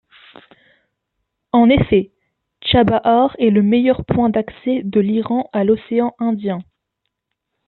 En 1.51 1.69
effet, 1.69 2.11
Tchabahar 2.63 3.35
est 3.37 3.51
le 3.51 3.61
meilleur 3.61 4.03
point 4.03 4.29
d'accès 4.31 4.81
de 4.83 4.99
l'Iran 4.99 5.47
à 5.53 5.63
l'océan 5.63 6.15
Indien. 6.17 6.63